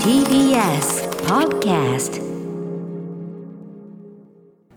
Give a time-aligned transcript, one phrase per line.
[0.00, 2.16] TBS Podcast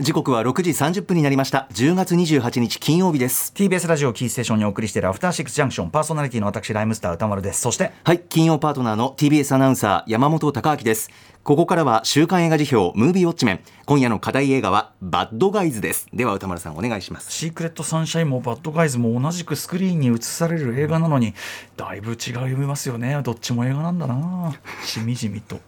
[0.10, 1.68] 時刻は6時30分になりました。
[1.72, 3.54] 10月28日金曜日です。
[3.56, 5.92] TBS ラジオキーステーションにお送りしているアフターシックスジャンクション。
[5.92, 7.62] パーソナリティの私ライムスター歌丸です。
[7.62, 11.12] そしてはい金曜パートナーの TBS アナウンサー山本貴明です。
[11.44, 13.60] ここからは週刊映画辞表ムービーウォッチメン。
[13.86, 16.08] 今夜の課題映画はバッドガイズです。
[16.12, 17.32] では歌丸さんお願いします。
[17.32, 21.36] シークレットサンシャインもバッドガイズも同じくスクリーンに映される映画なのに
[21.78, 23.22] だいぶ違い読みますよね。
[23.22, 24.56] どっちも映画なんだな。
[24.84, 25.60] しみじみと.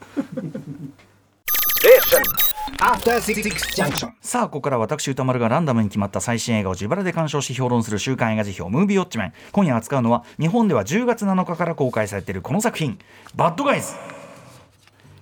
[4.21, 9.33] さあここから私宇多丸がランダムに決まった最新映画を自腹で鑑賞し評論する週刊映画時評ムービーウォッチメン。
[9.51, 12.99] 今夜扱うのは日本では10月7日から公開されているこの作品。
[13.33, 13.93] バッドガイズ。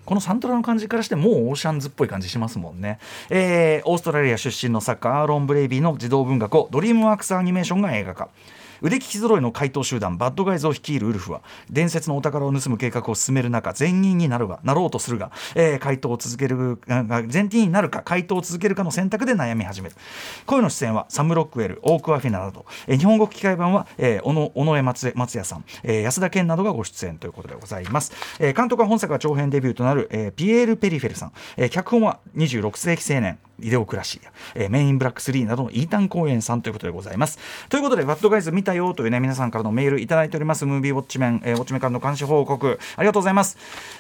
[0.04, 8.30] このサントラの感じからしてもうオーシャンズっぽい感じしますもんね、えーオーストラリア出身の作家アーロン・ブレイビーの児童文学をドリームワークスアニメーションが映画化
[8.82, 19.96] 腕利き揃いの怪盗集団バッドガイズを率いるウルフは伝説のお宝を盗む計画を進める中善人になるがなろうとするが、えー怪盗を続けるああ善人になるか怪盗を続けるかの選択で悩み始める。
[20.46, 33.40] 声の出演はサム・ロックウェルオーク・アフィナなど、えー日本語吹き替え版は、えー小尾上松松也さん、えー安田健などがご出演ということでございます、えー監督は本作が長編デビューとなる、えーピエール・ペリフェルさん、えー脚本は26世紀青年。
[33.62, 37.40] イデオクラシーや、えーメインブラック3などのイータン・公演さんということでございます。
[37.70, 43.58] ということで、バッドガイズ見たよというね、皆さんからのメールいただいております、ムービーウォッチメン、えーウォッチメンからの監視報告、ありがとうございます。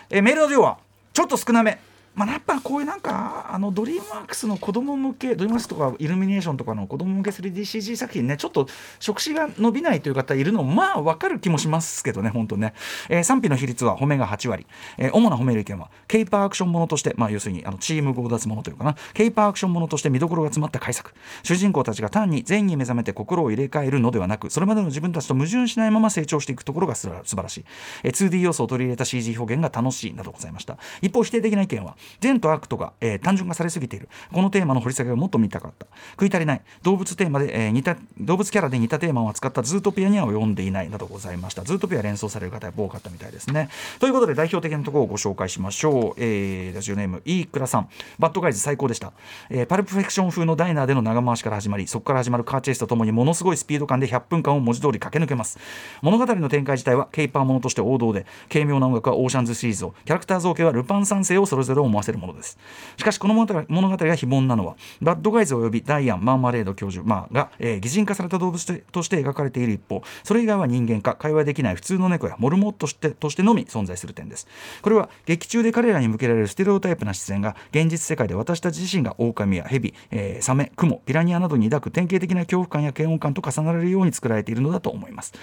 [0.09, 0.77] えーメールの量は
[1.13, 1.79] ちょっと少なめ。
[2.15, 8.67] まあ、やっぱこういうなんかあのドリームワークスの子供向けドリームワークスとかイルミネーションとかの子供向け 3DCG 作品ねちょっと
[8.99, 12.73] 食指が伸びないという方いるのまあ分かる気もしますけどね本当ね、
[13.09, 14.65] えー賛否の比率は褒めが8割、
[14.97, 18.95] えー主な褒める意見はケイパーアクションものとしてまあ要するにあのチーム強奪ものというかな。
[19.13, 27.65] ケイパーアクションものとして見どころが詰まった快作主人公たちが単に善に目覚めて心を入れ替えるのではなくそれまでの自分たちと矛盾しないまま成長していくところが素晴らしい、
[28.03, 30.77] えー 2D 要素を取り入れた CG 表現が楽しいなどございました。
[31.01, 34.09] 一方否定的な意見は善と悪とが、えー単純化されすぎている。
[34.31, 35.85] このテーマの掘り下げをもっと見たかった。
[36.11, 36.61] 食い足りない。
[36.83, 39.61] 動物テーマで、えー似た動物キャラで似たテーマを扱った。
[39.63, 41.63] ズートピアには読んでいないなどございました。
[41.63, 43.69] ズートピア連想される方や多かったみたいですね。
[43.99, 47.89] ということで代表的なところをご紹介しましょう、えーラジオネームイークラさん。
[48.17, 49.11] バッドガイズ最高でした、
[49.49, 55.59] えーパルプフェクション風のダイナーでの長回しから始まりそこから始まるカーチェイスとともにものすごいスピード感で100分間を文字通り駆け抜けます。
[56.01, 59.93] 物語の展開自体はケイパーものとして王道で軽妙な音楽はオーシャンズシリーズを。
[60.05, 62.57] キャラクター造形はルパン三世をそれぞれ思わせるものです。
[62.97, 74.47] しかしこの物語が非凡なのはバッドガイズおよびダイアンマーマレード教授、まあ、が、えー擬人化された動物として描かれている一方それ以外は人間か会話できない普通の猫やモルモットとしてとしてのみ存在する点です。
[74.81, 85.33] これは劇中で彼らに向けられるステレオタイプな視線が現実世界で私たち自身が狼や蛇、えーサメクモピラニアなどに抱く典型的な恐怖感や嫌悪感と重なれるように作られているのだと思います。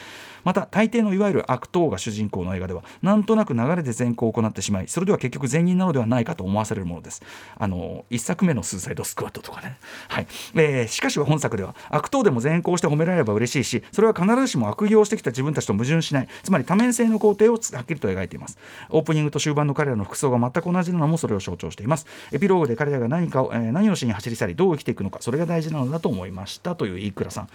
[0.47, 7.23] また大抵のいわゆる悪党が主人公の映画ではなんとなく流れで善行を行ってしまいそれでは結局善人なのではないかと思わされるものです。
[7.59, 9.79] あの一作目のスーサイドスクワットとかね。
[10.09, 16.29] はい、えーしかしは本作では悪党でも善行して褒められれば嬉しいしそれは必ずしも悪行してきた自分たちと矛盾しない。
[16.43, 18.59] つまり多面性の工程をはっきりと描いています。
[18.91, 22.07] オープニングと終盤の彼らの服装が全く同じなのもそれを象徴しています。
[22.33, 27.49] エピローグで彼らが何かを、えー何をしに走り去りどう生きていくのかそれが大事なのだと思いましたという飯倉さん、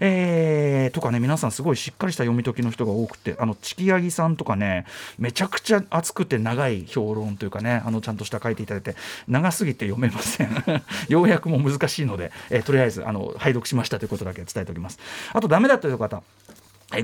[0.00, 4.86] えーとかね皆さんすごいしっかりした読み解きの人が多くてあのチキヤギさんとかね
[5.18, 10.50] めちゃくちゃ熱くて長い評論というかねあのちゃんとした書いていただいて長すぎて読めません。
[11.08, 14.98] 要約も難しいので、えーとりあえずあの拝読しましたということだけ伝えておきます。
[15.32, 16.22] あとダメだという方。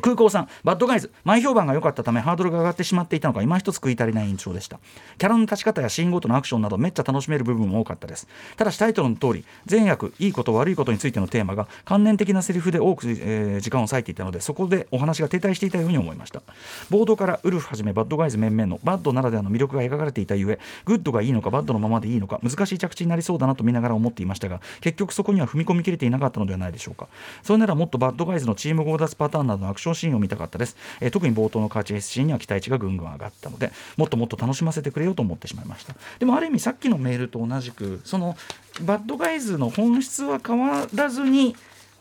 [0.00, 4.78] 空港さん、バッドガイズ、前評判が良かったためハードルが上がってしまっていたのか、今一つ食い足りない印象でした。
[5.18, 8.28] キャラの立ち方やシーンごとのアクションなど、めっちゃ楽しめる部分も多かったです。
[8.56, 16.42] ただし、タイトルの通り、善悪、いいこと、悪いことについてのテーマが、観念的なセリフで多く、えー時間を割いていたので、そこでお話が停滞していたように思いました。
[16.90, 27.08] 冒頭からウルフはじめバッドガイズ面々のバッドならではの魅力が描かれていたゆえ、グッドがいいのか、バッドのままでいいのか、難しい着地になりそうだなと見ながら思っていましたが、結局そこには踏み込みきれていなかったのではないでしょうか。
[27.42, 35.94] それならもっとバッドガイズのチーム強奪パターンなどのアクションシーンを見たかったです、えー特に冒頭のカーチェイスシーンには期待値がぐんぐん上がったのでもっともっと楽しませてくれよと思ってしまいました。
[36.18, 38.36] でもある意味さっきのメールと同じくその
[38.82, 41.54] バッドガイズの本質は変わらずに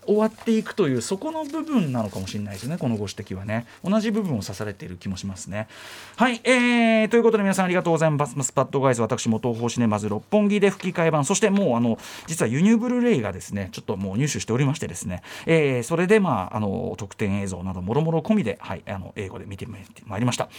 [0.06, 3.66] 終わっていくというそこの部分なのかもしれないですねこのご指摘はね。
[3.84, 5.68] 同じ部分を刺されている気もしますね。
[6.16, 8.36] はいえー、ということで皆さんありがとうございます。
[8.42, 19.68] スパッドガイズ私も東宝シネマズ六本木で吹き替え版そしてもうあの実は輸入ブルーレイがですねちょっともう入手しておりましてですね、えーそれでまああの特典映像などもろもろ込みではいあの英語で見て
[20.06, 20.50] まいりました。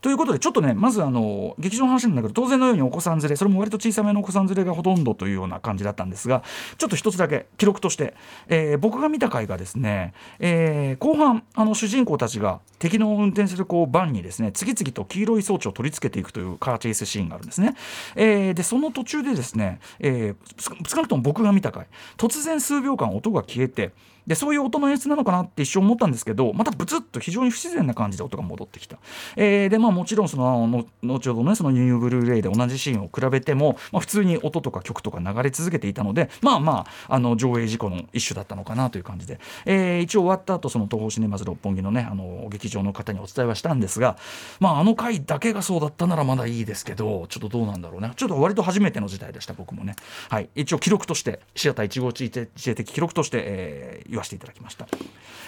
[0.00, 6.42] ということでちょっとねまずあの劇場の話なんだけど当然のようにお子さん連れそれも割と小さめのお子さん連れがほとんどというような感じだったんですが
[6.78, 8.14] ちょっと一つだけ記録として、
[8.48, 17.74] えー僕が見た回がですね、えー後半あの主人公たちが敵の運転するこうバンにですね次々と黄色い装置を取り付けていくというカーチェイスシーンがあるんですね。
[18.16, 21.86] えーでその途中でですね、えー少少なくとも僕が見た回
[22.16, 23.92] 突然数秒間音が消えて
[24.30, 28.96] でそういう音の演出なのかなって一瞬思ったんですけどまたブツッと非常に不自然な感じで音が戻ってきた、
[29.34, 44.16] えーでまあもちろんそのの後ほどねそのニューブルーレイで同じシーンを比べても、まあ、普通に音とか曲とか流れ続けていたのでまあまああの上映事故の一種だったのかなという感じで、えー一応終わった後その東宝シネマズ六本木のねあの劇場の方にお伝えはしたんですが
[44.60, 48.12] まああの回だけがそうだったならまだいいですけどちょっとどうなんだろうね。
[48.14, 49.96] ちょっと割と初めての事態でした僕もね。
[50.28, 50.48] はい。
[50.54, 54.86] 一応記録としてシアター1号地域的記録として、えー言わせていただきました。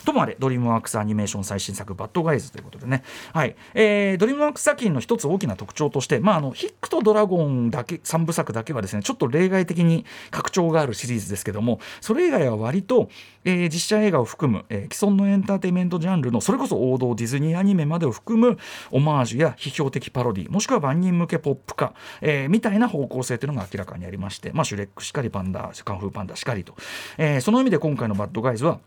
[0.05, 3.03] ともあれドリームワークスアニメーション最新作「バッドガイズ」ということでね、
[3.33, 3.55] はい。
[3.75, 13.09] えードリームワークス作品の一つ大きな特徴として、まあ、あのヒックとドラゴンだけ3部作だけはですねちょっと例外的に格調があるシリーズですけどもそれ以外は割と、
[13.45, 18.59] えー実写映画を含む、えー既存のエンターテインメントジャンルのそれこそ王道ディズニーアニメまでを含む
[18.91, 26.75] オマージュや批評的パロディもしくは万人向けポップ化、えーみたいな方向性というのが明らかにありまして、まあ、シュレックしかりパンダカンフーパンダしかりと、
[27.19, 28.81] えーその意味で今回の「バッドガイズは」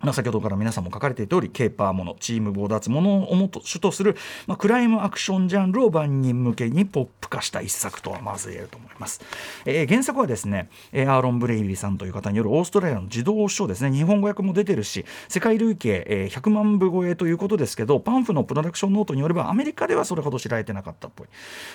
[0.00, 4.16] まあ、先ほどから皆さんも書かれている通りケーパーものチーム強奪ものをもと主とする、
[4.46, 9.20] まあ、クライムアクションジャンルを万人向けにポップ化した一作とはまず言えると思います、
[9.64, 21.28] えー原作はですねアーロン・ブレイビーさんという方によるオーストラリアの自動書ですね日本語訳も出てるし世界累計、えー100万部超えということですけどパンフのプロダクションノートによればアメリカではそれほど知られてなかったっぽい、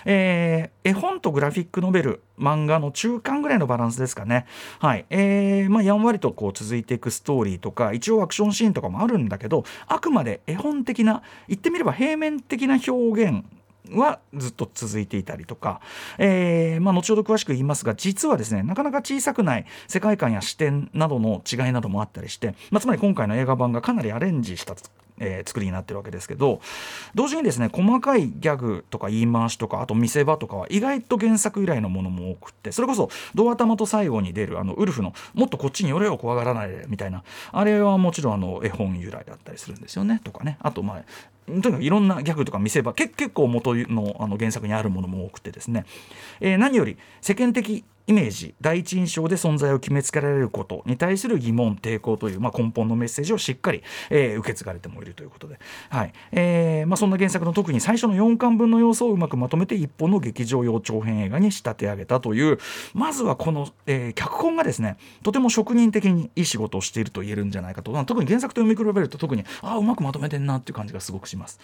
[0.05, 4.45] えー絵本とグラフィックノベル漫画の中間ぐらいのバランスですかね。
[4.79, 5.05] はい。
[5.09, 13.43] えーまあ、やんわりとこう続いていくストーリーとか一応アクションシーンとかもあるんだけどあくまで絵本的な言ってみれば平面的な表現
[13.91, 15.81] はずっと続いていたりとか、
[16.17, 24.75] えーまあ、後ほど詳しく言いますが実はですねなかなか小さくない世界観や視点などの違いなどもあったりして、まあ、つまり今回の映画版がかなりアレンジした
[25.19, 26.61] えー作りになってるわけですけど
[27.15, 40.57] 同時にですね細かいギャグとか言い回しとかあと見せ場とかは意外と原作由来のものも多くってそれこそドア玉と最後に出るあのウルフの「もっとこっちに寄れよ怖がらないで」みたいなあれはもちろんあの絵本由来だったりするんですよねとかね。
[40.61, 41.03] あとまあ
[41.45, 45.85] とにかくいろんなギャグとか見せ場結構元のあの原作にあるものも多くてですね、
[46.39, 55.59] えー何より世間的イメージ第一印象で存在を決めつけられることに対する疑問抵抗という、まあ、根本のメッセージをしっかり、えー受け継がれてもいるということで、
[55.89, 56.13] はい。
[56.31, 62.57] えーまあ、そんな原作の特に最初の4巻分の要素をうまくまとめて一本の劇場用長編映画に仕立て上げたという
[62.93, 67.93] まずはこの、えー脚本がですねとても職人的にいい仕事をしていると言えるんじゃないかと。
[68.05, 71.59] 特に原作と読み比べると特にああうまくまとめてんなっていう感じがすごくします。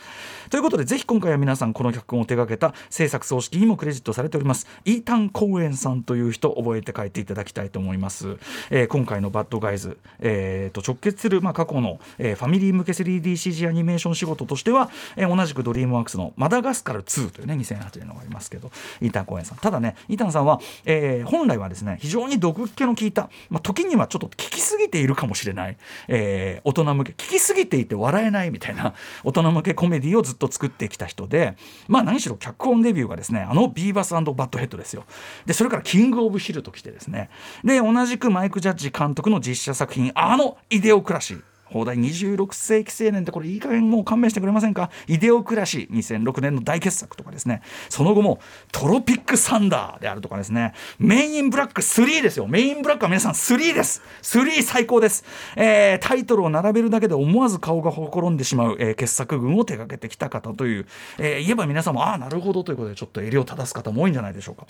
[0.50, 4.68] ということでぜひ今回は皆さんこの脚本を手掛けた制作総指揮にもクレジットされております。
[4.86, 8.38] イータン・コーエンさんという人覚えて書いていただきたいと思います。
[8.70, 18.72] えー今回の「バッドガイズ」えーと直結する、まあ、過去の、えーファミリー向け 3DCG アニメーション仕事としては、えー同じくドリームワークスの「マダガスカル2」というね2008年のがありますけど
[19.02, 25.78] イータン・コーエンさんただねイータンさんは、えー本来はですね非常に毒気の効いた、まあ、時にはちょっと効きすぎているかもしれない、
[26.08, 28.94] えー大人向け効きすぎていて笑えないみたいな
[29.24, 31.56] 大人向けコメディをずっと作ってきた人で
[31.88, 35.06] まあ何しろ脚本デビューがですねあのビーバスバッドヘッドですよ
[35.46, 37.30] でそれからキングオブヒルと来てですね。
[37.63, 41.44] で同じくマイク・ジャッジ監督の実写作品あのイデオクラシー。
[41.69, 44.89] 放題26世紀青年ってこれいい加減もう勘弁してくれませんか？
[45.07, 47.62] イデオクラシー2006年の大傑作とかですね。
[47.89, 48.39] その後も
[48.71, 50.73] トロピックサンダーであるとかですね。
[50.97, 52.47] メインブラック3ですよ。
[52.47, 54.02] メインブラックは皆さん3です。
[54.21, 55.23] 3最高です、
[55.56, 64.66] えータイトルを並べるだけで思わず顔がほころんでしまう、えー傑作群を手掛けてきた方という、えー言えば皆さんもああなるほどということでちょっと襟を正す方も多いんじゃないでしょうか。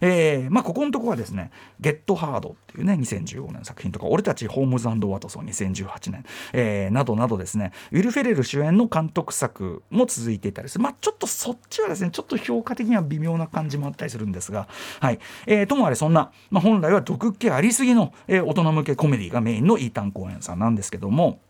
[0.00, 7.72] えーまあここのとこはですね「ゲットハード」っていうね2015年の作品とか「俺たちホームズワトソン」2018年、えーなどなどですね。
[7.92, 10.84] ウィル・フェレル主演の監督作も続いていたりする。
[10.84, 14.68] まあちょっとそっちはですねちょっと評価的には微妙な感じもあったりするんですが。
[15.00, 21.40] はい、えーともあれそんな、まあ、本来は毒気ありすぎの、えー大人向けコメディがメインのイータン・コーエンさんなんですけども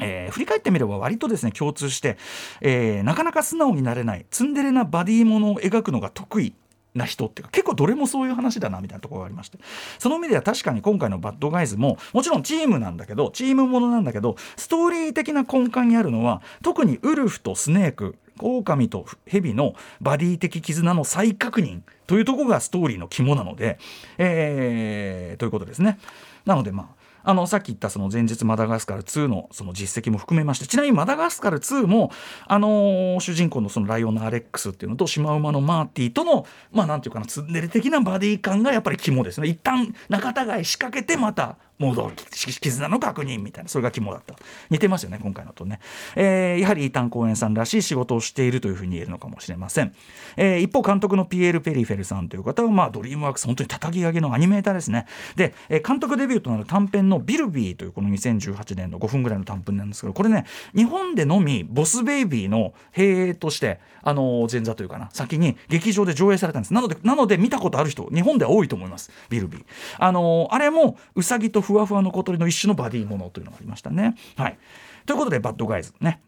[0.00, 2.16] えー振り返ってみれば割とですね共通して、
[2.60, 6.54] えーなかなか素直になれないツンデレなバディものを描くのが得意
[6.94, 9.58] な人っていうか結構どれもそういう話だなみたいなところがありまして
[9.98, 23.78] その意味では確かに今回の「バッドガイズも」もちろんチームなんだけどチームものなんだけどストーリー的な根幹にあるのは特にウルフとスネーク狼と蛇のバディ的絆の再確認というところがストーリーの肝なので、
[24.16, 25.98] えーということですね。
[26.44, 26.97] なのでまあ
[27.28, 32.10] あのさっき言ったその前日マダガスカル2のその実績も含めましてちなみにマダガスカル2も、
[32.46, 39.48] あのー主人公のそのライオンのアレックスっていうのとシマウマのマーティとのまあなんていうかなツンデレ的なバディ感がやっぱり肝ですね。
[39.48, 42.14] 一旦仲違いしかけてまた戻る
[42.60, 44.34] 絆の確認みたいなそれが肝だった。
[44.70, 45.80] 似てますよね今回のとね、
[46.16, 49.94] えーやはりイータン・コーエンさんらしい仕事をしているというふうに言えるのかもしれません、
[50.36, 55.06] えー一方監督のピエール・ペリフェルさんという方は、まあ、ドリームワークス本当に叩き上げのアニメーターですね。
[55.36, 60.44] で、えー監督デビューとなる短編の「ビルビー」というこの2018年の5分ぐらいの短編なんですけどこれね
[60.74, 66.74] 日本でのみボス・ベイビーの兵としてあの前座というかな先に劇場で上映されたんです。
[66.74, 69.10] なのでなので見たことある人日本では多いと思います。
[69.30, 69.64] ビルビー。
[69.98, 74.14] あのあれもウサギとふわふわの小鳥の一種のバディものというのがありましたね。
[74.36, 74.58] はい。
[75.04, 76.22] ということでバッドガイズね。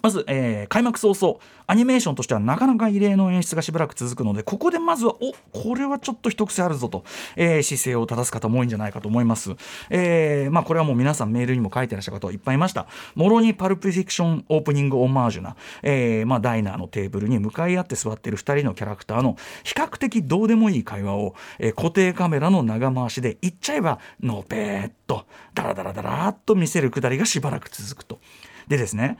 [0.00, 7.04] まず、えー開幕早々アニメーションとしてはなかなか異例の演出がしばらく続くのでここでまずはおこれはちょっと一癖あるぞと、
[7.36, 9.52] えー姿勢を正す方も多いんじゃないかと思います、
[9.90, 28.18] えーまあ、これはもう皆さんメールにも書いてらっしゃる方いっぱいいましたもろにパルプフィクションオープニングオマージュな、えまあ、ダイナーのテーブルに向かい合って座っている2人のキャラクターの比較的どうでもいい会話を、え固定カメラの長回しで言っちゃえばのぺーっとダラダラダラーっと見せるくだりがしばらく続くと。
[28.68, 29.18] でですね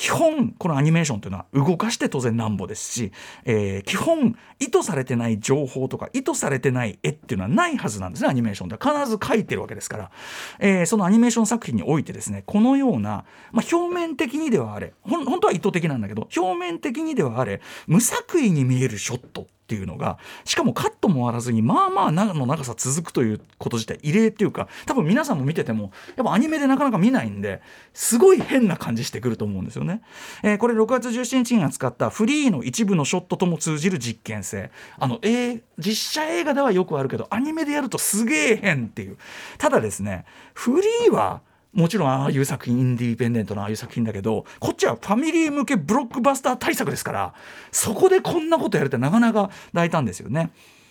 [0.00, 3.12] 基本このアニメーションというのは動かして当然なんぼですし、
[3.44, 8.80] えー基本意図されてない情報とか意図されてない絵っていうのはないはずなんですねアニメーションでは。
[8.80, 10.10] 必ず描いてるわけですから、
[10.58, 19.48] えーそのアニメーション作品においてですねこのような、まあ、表面的にではあれほん本当は意図的なんだけど表面的にではあれ無作為に見えるショット。
[19.70, 27.62] っていうのがしかもカットもあらずにまあまあ長の長さ続くということ自体異例っていうか多分皆さんも見ててもやっぱアニメでなかなか見ないんで
[27.94, 30.02] すごい変な感じしてくると思うんですよね。
[30.42, 39.16] えーこれ6月17日に扱ったフリーの一部のショットとも通じる実験性あの、えー実写映画ではよくあるけどアニメでやるとすげえ変っていう
[39.56, 41.40] ただですねフリーは
[41.72, 47.34] もちろんああいう作品インディペンデントなああいう作品だけどこっちはファミリー向けブロックバスター対策ですから
[47.70, 50.50] そこでこんなことやるってなかなか大胆ですよね。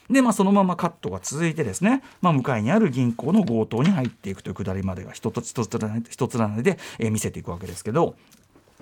[0.09, 8.15] でまあそのままカットが続いてですね、まあ、向かいにある銀行の強盗に入っていくというくだりまでが一つ一つ一つ連ねで、えー見せていくわけですけど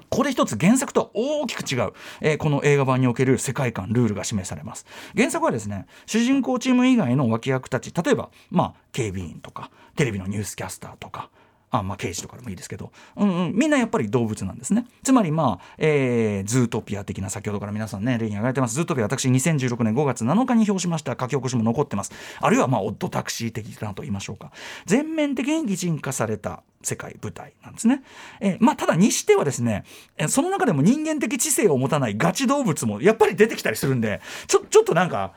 [0.09, 4.85] これ一つ原作とは大きく違う、えーこの映画版における世界観ルールが示されます
[5.17, 11.29] 原作はですね主人公チーム以外の脇役たち例えばまあ警備員とかテレビのニュースキャスターとか
[11.69, 14.85] あまあ刑事とかでもいいですけど、うんうん、みんなやっぱり動物なんですね。
[15.03, 18.75] つまりまあ、えーズートピア的な先ほどから皆さんね例に挙げてます。
[18.75, 21.17] ズートピア私2016年5月7日に表しました。
[21.19, 22.11] 書き起こしも残ってます。
[22.39, 24.51] あるいはまあオッドタクシー的なと言いましょうか。
[24.85, 28.03] 全面的に擬人化された世界舞台なんですね。
[28.39, 29.83] えーまあただにしてはですね
[30.29, 35.33] その中でも人間的知性を持たないガチ動物もやっぱり出てきたりするんでちょちょっとなんか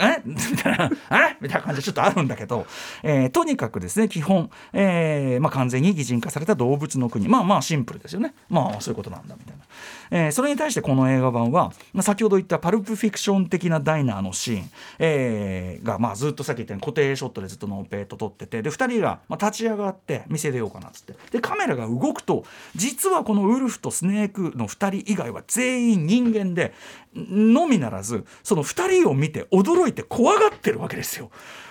[0.00, 0.22] え？
[0.24, 0.90] みたいな
[1.30, 1.36] え？
[1.40, 2.66] みたいな感じでちょっとあるんだけど、
[3.02, 7.28] えーとにかくですね基本、えーまあ、完全に擬人化された動物の国。
[7.28, 8.34] まあまあシンプルですよね。
[8.48, 9.64] まあそういうことなんだみたいな、
[10.10, 26.72] えーそれに対してこの映画版は、まあ、先ほど言ったパルプフィクション的なダイナーのシーン、えーが、まあ、ずっとさっき言ったように固定ショットでずっとノーペート撮っててで2人が、まあ、立ち上がって店出ようかなっつってでカメラが動くと実はこのウルフとスネークの2人以外は全員人間で
[27.14, 31.30] のみならずその2人を見て驚いて怖がってるわけですよ。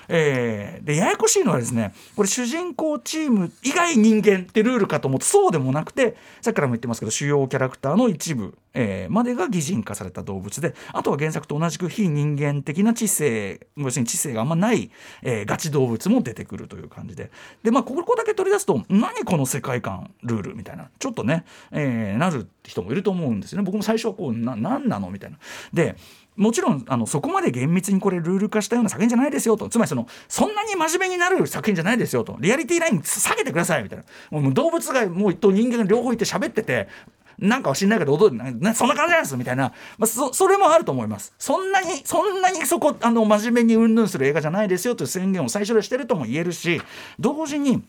[0.09, 14.91] えーでややこしいのはですねこれ主人公チーム以外人間ってルールかと思うとそうでもなくてさっきからも言ってますけど主要キャラクターの一部、えーまでが擬人化された動物であとは原作と同じく非人間的な知性要するに知性があんまない、
[15.23, 17.31] えーガチ動物も出てくるという感じで。
[17.63, 23.63] でまあここだけ取り出すと何この世界観ルールみたいなちょっとね、えーなる人もいると思うんですよね。
[23.63, 25.37] 僕も最初はこうな何なのみたいな。
[25.73, 25.95] で
[26.35, 29.69] もちろんあのそこまで厳密にこれルール化したような作品じゃないですよと。
[29.69, 32.37] つまりそのそんなに真面目になる作品じゃないですよと。
[32.39, 34.05] リアリティライン下げてくださいみたいな。
[34.29, 36.87] もう動物がもうと人間が両方いて喋ってて
[37.39, 46.81] なんかは知んないけど踊るなそんな感じなんですみたいな、まあ、そそれもあると思いますそんなにそんなにそこあの真面目にうんぬんする映画じゃないですよという宣言を最初でしてるとも言えるし
[47.19, 47.83] 同時に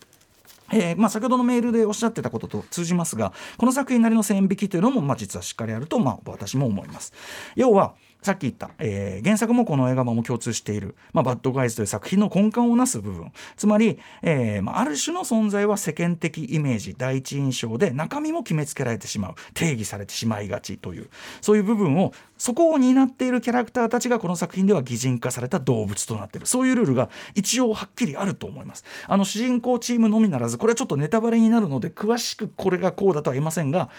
[0.70, 7.14] えーまあ、先ほどのメールでおっしゃってたことと通じますがこの作品なりの線引きというのも、まあ、実はしっかりあると、まあ、私も思います。
[7.56, 13.32] 要はさっき言った、えー原作もこの映画版も共通している、まあ、バッドガイズという作品の根幹をなす部分。
[13.56, 21.08] つまり、えーまあ、ある種の存在は世間的イメージ第一印象で中身も決めつけられてしまう定義されてしまいがちという
[21.40, 26.46] そういう部分をそこを担っているキャラクターたちがこの作品では擬人化された動物となっている。
[26.46, 28.84] そういうルールが一応はっきりあると思います。
[29.06, 33.90] あの主人公チームのみならずこれはちょっとネタバレになるので詳しくこれがこうだとは言いませんが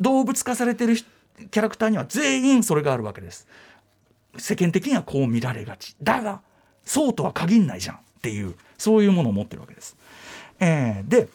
[0.00, 1.08] 動物化されてる人
[1.50, 3.46] キャラクターには全員それがあるわけです。
[4.36, 5.96] 世間的にはこう見られがち。
[6.02, 6.40] だが
[6.84, 9.96] そうとは限んないじゃんっていうそういうものを持ってるわけです。
[10.60, 11.28] えーで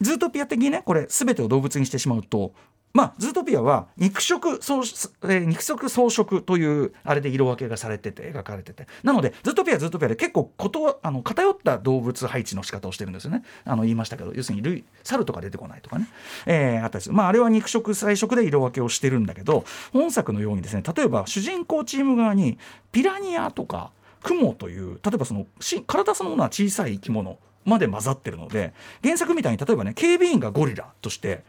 [0.00, 2.54] ズートピア的にねこれ全てを動物にしてしまうと
[2.92, 8.86] まあ、ズートピアは肉食草、えー肉食草食というあれで色分けがされてて描かれてて。
[9.04, 13.44] なのでズートピアズートピアで結構ことあの偏った動物配置の仕方をしてるんですよね。
[13.64, 16.08] あの言いましたけど要するに類人猿とか出てこないとかね、
[16.46, 17.14] えーあったりする。
[17.14, 22.58] まああれは肉食菜食で色分けをしてるんだけど本作のようにですね例えば主人公チーム側に
[22.90, 23.92] ピラニアとか
[24.22, 31.44] クモという例えばそのし体そのものは小さい生き物まで混ざってるので原作みたいに例えばね警備員がゴリラとして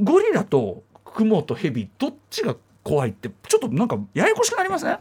[0.00, 4.98] ゴリラとクモとヘビどっちが怖いってちょっとなんかややこしくなりますね。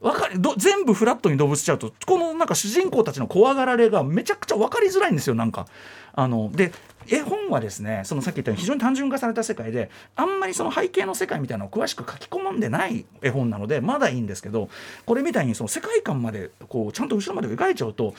[0.00, 5.66] わかりど全部フラットに動物しちゃうとこのなんか主人公たちの怖がられがめちゃくちゃ分かりづらいんですよなんか。
[6.12, 6.72] あので
[7.08, 14.68] 絵本はですねそのさっき言ったように非常に単純化された世界であんまりその背景の世界みたいなのを詳しく書き込んでない絵本なのでまだいいんですけど
[15.06, 18.14] これみたいにその世界観までこうちゃんと後ろまで描いちゃうと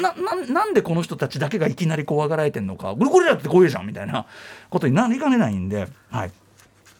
[0.00, 0.14] な
[0.46, 4.26] なんでこの人たちだけがいきなり怖がられてんのかゴリラって怖いじゃんみたいな
[4.70, 5.88] ことになりかねないんで。
[6.10, 6.32] はい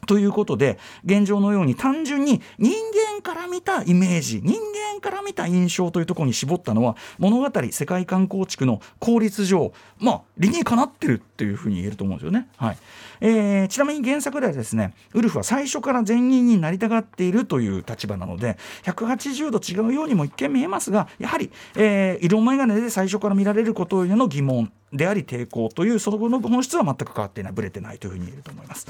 [0.07, 2.73] ということで現状のように単純に人
[3.15, 4.61] 間から見たイメージ人
[4.95, 12.49] 間から見た印象というところに絞ったのは物語世界観構築の効率上まあ理にかなってるっていうふうに言えると思うんですよね。
[12.57, 12.79] はい
[13.21, 28.87] えーちなみに原作ではですねウルフは最初から善人になりたがっているという立場なので180度違うようにも一見見えますがやはり、えー色眼鏡で最初から見られることへの疑問であり抵抗というその後の本質は全く変わっていないぶれてないというふうに言えると思います。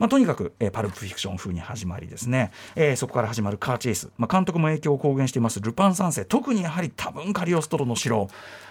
[0.00, 5.60] まあ、とにかく、えーパルプフィクション風に始まりですね、えーそこから始まるカーチェイス、まあ、監督も影響を公言しています。
[5.60, 6.24] ルパン三世。
[6.24, 8.28] 特にやはり多分カリオストロの城。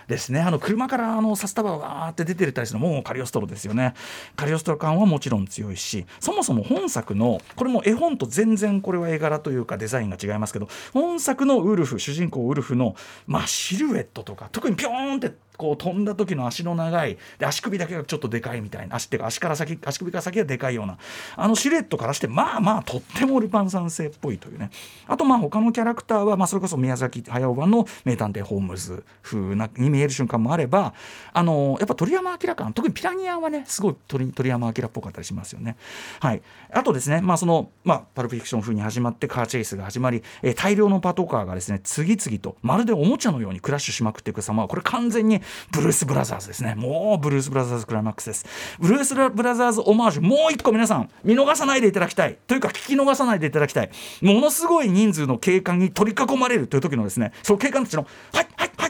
[0.09, 0.41] ですね。
[0.41, 3.93] あの車からあの札束がわーって出てるたりするのもうカリオストロですよね。
[4.35, 12.95] カリオストロ感はもちろん強いしそもそも本作のこれも絵本と全然これは絵柄というかデザインが違いますけど本作のウルフ主人公ウルフの、
[13.27, 20.97] まあ、シルエットとか特にピョーンってこう飛んだ時の足の長いで足首だけがちょっとでかいみたいな足っていうか足から先足首から先がでかいような
[21.35, 24.71] あのシルエットからしてまあまあとってもルパン三世っぽいというね。
[25.05, 30.93] あとまあ他のキャラクターは、まあ、それこそ宮崎駿版の名探偵ホームズ風なに見見える瞬間もあれば
[31.33, 35.75] あのやっぱ鳥山明感特にピラニアはねすごい鳥鳥山明っぽかったりしますよね。
[36.21, 36.41] はい、
[36.71, 46.75] あとですねまあその、まあ、パルプフィクション風に始まってカーチェイスが始まり、えー大量のパトカーがですね次々とまるでおもちゃのようにクラッシュしまくっていく様はこれ完全にブルース・ブラザーズですね。
[46.75, 48.45] もうブルース・ブラザーズクライマックスです。
[48.77, 52.37] ブルース・ブラザーズオマージュもう一個皆さん見逃さないでいただきたい。
[52.45, 53.89] というか聞き逃さないでいただきたい。
[54.21, 58.88] ものすごい人数の警官に取り囲まれるという時のですねその警官たちの「はいはいはい」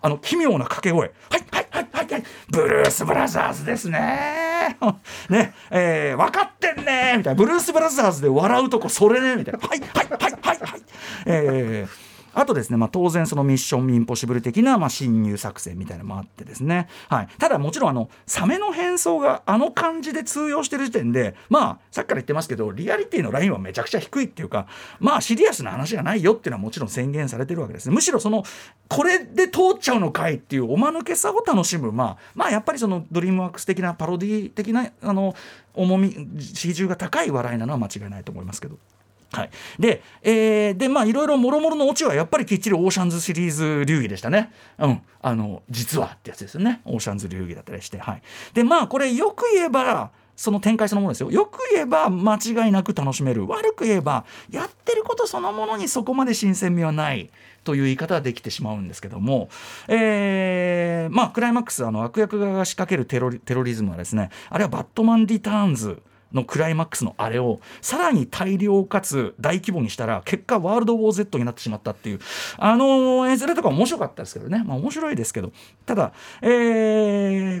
[0.00, 4.76] あの奇妙な掛け声「はいはいはいはいはい」ブルース・ブラザーズですね。
[5.30, 7.14] ねえー、分かってんね。
[7.16, 7.34] みたいな。
[7.34, 9.36] ブルース・ブラザーズで笑うとこそれね。
[9.36, 9.60] みたいな。
[9.66, 10.82] はいはいはいはいはい。
[11.26, 12.07] えー
[12.38, 24.68] あとですね、まあ、当然そのミッションインポッシブル的な、まあ、侵入作戦みたいなのもあってですね、はい、ただもちろんあのサメの変装があの感じで通用してる時点でまあさっきから言ってますけどリアリティのラインはめちゃくちゃ低いっていうか
[25.00, 27.94] まあシリアスな話じゃないよっていうのはもちろん宣言されてるわけですね。
[27.94, 28.44] むしろその
[28.88, 35.34] これで通っちゃうのかいっていうおまぬけさを楽しむまあまあやっぱりそのドリームワークス的なパロディ的なあの
[35.74, 38.78] 重み比重が高い笑いなのは間違いないと思いますけど。
[39.32, 44.52] はい、で、えーでまあいろいろもろもろのオチはやっぱりきっちりオーシャンズシリーズ流儀でしたね。
[44.78, 46.80] うん、あの実はってやつですよね。
[46.84, 47.98] オーシャンズ流儀だったりして。
[47.98, 48.22] はい、
[48.54, 51.30] でまあこれよく言えばその展開そのものですよ。
[51.30, 53.46] よく言えば間違いなく楽しめる。
[53.46, 57.30] 悪く言えばやってることそのものにそこまで新鮮味はない。
[57.64, 59.50] という言い方はできてしまうんですけども、
[59.88, 66.00] えーまあクライマックスあの悪役側が仕掛けるテロリテロリズムはですねあれはバットマン・リターンズ
[66.32, 72.20] のクライマックスのあれをさらに大量かつ大規模にしたら結果ワールド・ウォー・ Z になってしまったっていう。
[72.58, 74.62] あの絵面とか面白かったですけどね。
[74.66, 75.52] まあ面白いですけど。
[75.86, 76.12] ただ、
[76.42, 76.48] え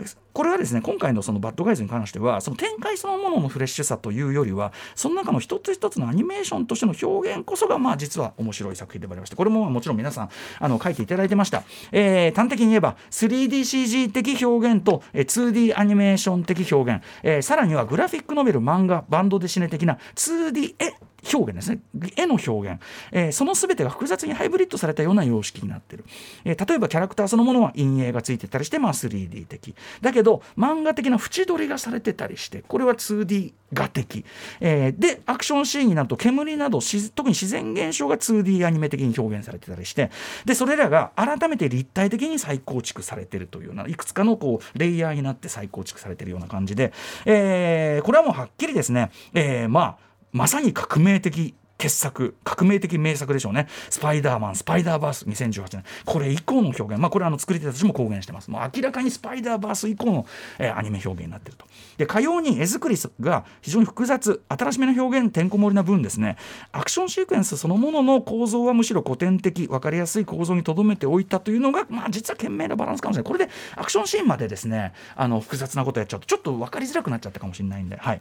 [0.04, 20.94] ーこれはですね今回のそのバッドガイズに関してはその展開そのもののフレッシュさというよりはその中の一つ一つのアニメーションとしての表現こそがまあ実は面白い作品でもありましてこれももちろん皆さんあの書いていただいてました、えー端的に言えば 3DCG 的表現と、2D アニメーション的表現、えーさらにはグラフィックノベル漫画バンドデシネ的な 2D 絵
[21.32, 21.80] 表現ですね。
[22.16, 22.80] 絵の表現、
[23.12, 26.04] えーその全てが複雑にハイブリッドされたような様式になってる、
[26.44, 29.74] えー例えばキャラクターそのものは陰影がついてたりして、まあ、3D 的。
[30.00, 34.24] だけど漫画的な縁取りがされてたりしてこれは 2D 画的、
[34.60, 40.10] えーでアクションシーンになると煙など特に自然現象が 2D アニメ的に表現されてたりして
[40.44, 46.92] でそれらが改めて立体的に再構築されてるというようないくつかのこうレイヤーになって再構築されてるような感じで、
[47.26, 53.68] えーこれはもうはっきりですね、えーまあまさに革命的傑作革命的名作でしょうね。
[53.88, 55.84] スパイダーマンスパイダーバース2018年。
[56.04, 56.98] これ以降の表現。
[56.98, 58.50] まあこれあの作り手たちも公言してます。
[58.50, 60.26] もう明らかにスパイダーバース以降の、
[60.58, 61.66] えーアニメ表現になってると。
[61.96, 66.36] でかように絵作りが非常に複雑新しめの表現てんこ盛りな分ですね。
[66.72, 73.32] アクションシークエンスそのものの構造はむしろ古典的分かりやすい構造にとどめておいたというのがまあ実は賢明なバランスかもしれない。
[73.32, 77.96] これでアクションシーンまでですねあの複雑なことやっちゃうとちょっと分かりづらくなっちゃったかもしれないんで。
[77.96, 78.20] はい。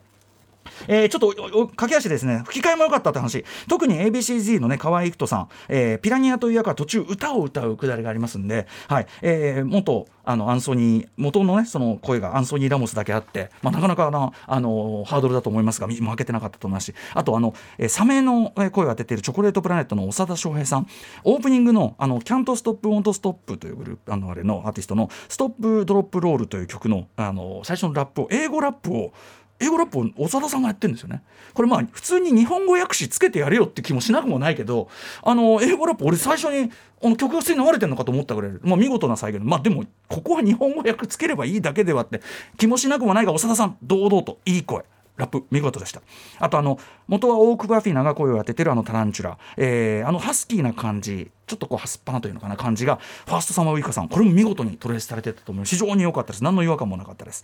[0.87, 2.43] えーちょっと駆け足ですね。
[2.45, 3.45] 吹き替えも良かったって話。
[3.67, 9.07] 特に ABCZ のね河合育人さん、えーピラニアという役は途中歌を歌うくだりがありますんで、はい。
[9.21, 16.93] えー元あのアンソニー元のねその声がアンソニー・ラモスだけあって、まあ、なかなかなあのハードルだと思いますが負けてなかったと思いますし。
[17.13, 20.87] あとあの、えーサメの声を当てているチョコレートプラネットの長田翔平さん。
[21.23, 29.13] オープニングの「あのキャントストップ・ウォント・ストップ」というグループあのあれのアーティストの「ストップ・ドロップ・ロール」という曲のあの最初のラップを英語ラップを
[29.59, 31.23] 英語ラップを長田さんがやってるんですよね。
[31.53, 34.89] これまあ普通に日本語訳詞つけてやれよって気もしなくもないけど
[35.23, 36.71] あの英語ラップ俺最初に
[37.03, 42.21] あの曲が普通に流れてるのかと思ったぐらい、まあ、見事な再現まあでもここは日本語訳つければいいだけではって
[42.57, 44.83] 気もしなくもないが長田さん堂々といい声。
[45.17, 46.01] ラップ見事でした。
[46.39, 54.09] あとあの元はオーク・バフィナが声を当ててるあのタランチュラ、えーあのハスキーな感じちょっとこうはすっぱなというのかな感じがファーストサマーウイカさん。
[54.09, 55.65] これも見事にトレースされてたと思う。
[55.65, 56.43] 非常に良かったです。
[56.43, 57.43] 何の違和感もなかったです、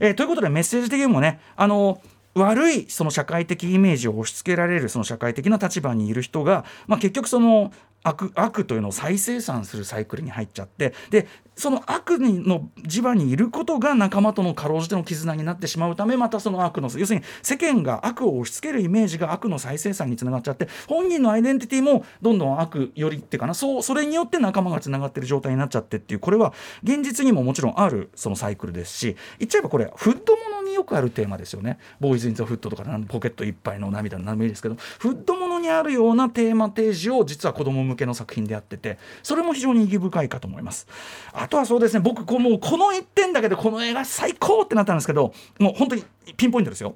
[0.00, 2.00] えーということでメッセージ的にもねあの
[2.34, 31.78] 悪いその社会的イメージを押し付けられるその社会的な立場にいる人が、まあ、結局その悪悪というのを再生産するサイクルに入っちゃってでその悪の磁場にいることが仲間とのかろうじての絆になってしまうためまたその悪の要するに世間が悪を押し付けるイメージが悪の再生産につながっちゃって本人のアイデンティティもどんどん悪よりってかなそうそれによって仲間がつながってる状態になっちゃってっていうこれは現実にももちろんあるそのサイクルですし言っちゃえばこれフッドものによくあるテーマですよね。
[32.00, 40.86] ボーイズ・イン・ザ・フットとかポケットいっぱいの涙の何でもいいですけどフッドものにあるようなテーマ提示を実は子供向けの作品でやっててそれも非常に意義深いかと思います。
[41.32, 46.04] あとはそうですね僕こうもうこの1点だけでこの映画最高ってなったんですけどもう本当に
[46.36, 46.94] ピンポイントですよ。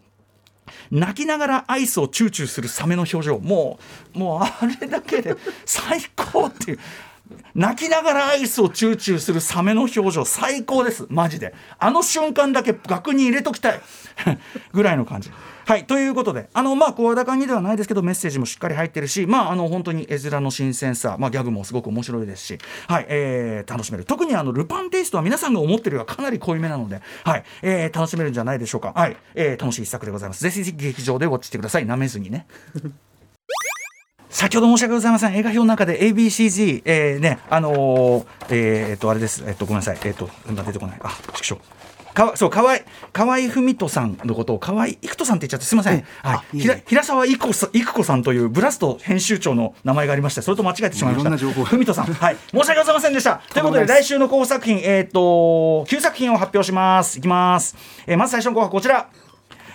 [0.91, 3.39] 泣きながらアイスをチューチューするサメの表情。
[3.39, 3.79] も
[4.15, 6.79] うもうあれだけで最高っていう。
[7.55, 10.25] 泣きながらアイスをチューチューするサメの表情。
[10.25, 11.07] 最高です。
[11.09, 11.55] マジで。
[11.79, 13.81] あの瞬間だけ額に入れときたい。
[14.73, 15.31] ぐらいの感じ。
[15.67, 24.05] はいということであのまあ声高にではないですけどメッセージもしっかり入ってるしまああの本当に絵面の新鮮さ、まあ、ギャグもすごく面白いですしはい、えー楽しめる。
[24.05, 28.93] 特にあのルパンテイストは皆さんが思ってるよりはかなり濃いめなのではい、えー楽しめるんじゃないでしょうか。
[28.95, 30.43] はい、えー楽しい一作でございます。
[30.43, 31.87] ぜひ劇場でウォッチしてください。
[31.87, 32.47] なめずにね。
[34.29, 35.35] 先ほど申し訳ございません。
[35.35, 39.45] 映画表の中で ABCG、えー、ねあのーえーえっとあれです。
[39.47, 39.99] えっとごめんなさい。
[40.05, 41.01] えっと今出てこない。
[41.03, 41.61] あ畜生
[42.15, 42.79] かわそう河合
[43.13, 51.31] 河合文人さんのことを河合育人さんって言っちゃってすみません、はい、ひら平沢育子さ子さんというブラスト編集長の名前がありましてそれと間違えてしまいました。
[51.31, 52.05] 文人さん。
[52.07, 52.37] はい。
[52.51, 53.43] 申し訳ございませんでした。
[53.53, 57.19] ということで来週の候補作品えっ、と9作品を発表します。
[57.19, 59.09] いきます、えーまず最初の候補はこちら。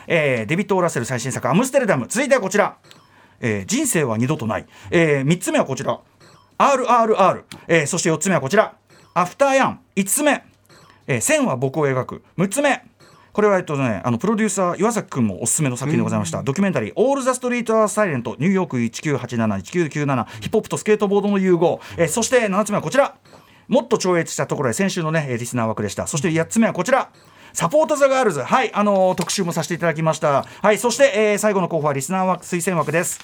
[0.08, 2.78] えーデビッド・オーラッセル最新作「アムステルダム」続いてはこちら、
[3.42, 6.00] えー人生は二度とない」え3つ目はこちら
[6.58, 8.74] 「RRR」えーそして4つ目はこちら
[9.14, 10.44] 「アフターヤン」5つ目、
[11.10, 12.82] えー線は僕を描く」6つ目。
[13.32, 23.16] これはえっとね、あのプロデューサー岩崎君もおすすめの作品でございました、ドキュメンタリー「オール・ザ・ストリート・アー・サイレントニューヨーク19871997」ヒップホップとスケートボードの融合、えーそして7つ目はこちら。
[23.68, 26.08] もっと超越したところで先週のねえーリスナー枠でした。
[26.08, 27.10] そして8つ目はこちら。
[27.54, 28.42] Support the Girls。
[28.42, 30.46] はいあのー特集もさせていただきました。
[30.64, 33.20] はいそして、えー最後の候補はリスナー枠推薦枠です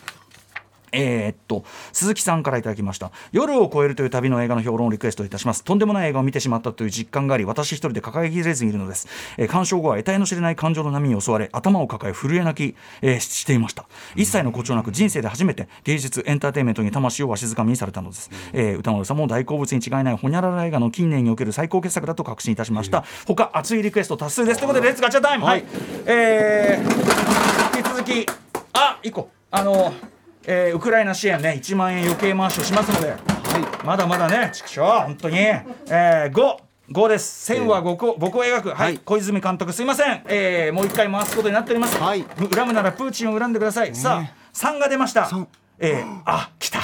[0.95, 3.11] えーっと鈴木さんからいただきました。
[3.31, 5.63] 夜を越えるという旅の映画の評論をリクエストいたします。
[5.63, 13.85] とんでもない映画を見てしまったという実感があり私一人で抱えきれずにいるのです、えー鑑賞後は得体の知れない感情の波に襲われ頭を抱え震え泣き、えーししていました。
[14.15, 24.59] 一切の誇張なく人生で初めて芸術エンターテインメントに魂をわしづかみにされたのです、えー宇多丸さんも大好物に違いないほにゃらら映画の近年における最高傑作だと確信いたしました、他熱いリクエスト多数です。
[24.59, 25.45] ということで Let's ガチャタイム。
[25.45, 25.63] はい、
[26.05, 28.25] えー引き続き
[28.73, 29.29] あ一個。
[29.51, 29.93] あの
[30.47, 33.15] えーウクライナ支援ね1万円余計回しをしますので、
[33.83, 34.51] まだまだね。
[34.53, 36.57] 畜生本当に、えー、5
[36.91, 37.45] 5です。
[37.45, 38.77] 線は僕を僕を描く、はい。
[38.77, 38.99] はい。
[38.99, 42.23] 小泉監督すいません、えーもう一回回すことになっております、はい。
[42.53, 45.25] 恨むならプーチンを恨んでください、さあ3が出ました。
[45.25, 46.79] 三えー、あ来た。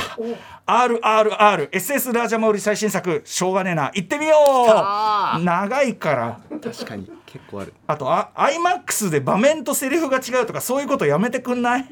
[0.66, 3.92] RRRSS ラージャマウリ最新作しょうがねえな。
[3.94, 4.36] 行ってみよ
[5.38, 5.44] う。
[5.44, 6.40] 長いから。
[6.62, 7.74] 確かに結構ある。
[7.88, 11.86] あとあ iMAX で場面とセリフが違うとかそういうことやめてくんない？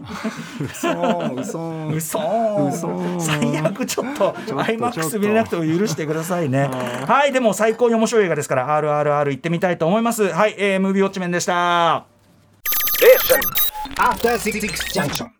[0.62, 0.90] 嘘
[1.34, 1.88] 嘘。
[1.88, 2.68] 嘘。
[2.68, 3.20] 嘘。
[3.20, 6.70] 最悪ちょっとちょっと iMAX 見れなくても許してくださいね。
[7.08, 10.28] はいでも最高に面白い映画ですから RRR 行ってみたいと思います。
[10.28, 12.06] はい、えー、ムービーウォッチメンでした。
[13.98, 14.60] After Six
[14.94, 15.39] Junction.